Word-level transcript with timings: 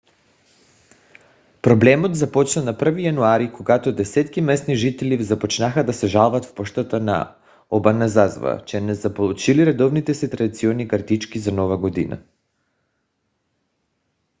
проблемът 1.61 2.15
започна 2.15 2.63
на 2.63 2.77
1 2.77 3.01
януари 3.03 3.51
когато 3.53 3.91
десетки 3.95 4.41
местни 4.41 4.75
жители 4.75 5.23
започнаха 5.23 5.83
да 5.85 5.93
се 5.93 6.07
жалват 6.07 6.45
в 6.45 6.53
пощата 6.55 6.99
на 6.99 7.35
обаназава 7.69 8.63
че 8.65 8.81
не 8.81 8.95
са 8.95 9.13
получили 9.13 9.65
редовните 9.65 10.13
си 10.13 10.29
традиционни 10.29 10.87
картички 10.87 11.39
за 11.39 11.51
нова 11.51 11.77
година 11.77 12.23